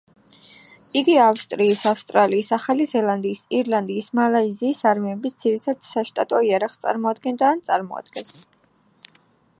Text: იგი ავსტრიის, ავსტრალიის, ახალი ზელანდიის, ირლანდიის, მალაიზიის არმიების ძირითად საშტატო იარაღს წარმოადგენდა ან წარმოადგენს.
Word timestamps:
იგი 1.01 1.13
ავსტრიის, 1.25 1.83
ავსტრალიის, 1.91 2.49
ახალი 2.57 2.87
ზელანდიის, 2.93 3.43
ირლანდიის, 3.59 4.09
მალაიზიის 4.21 4.83
არმიების 4.93 5.39
ძირითად 5.45 5.87
საშტატო 5.91 6.43
იარაღს 6.51 6.83
წარმოადგენდა 6.87 7.53
ან 7.55 7.65
წარმოადგენს. 7.71 8.37